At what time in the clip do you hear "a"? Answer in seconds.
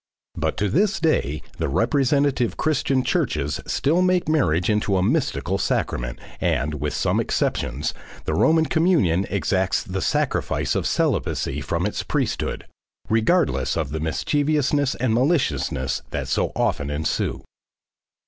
4.97-5.03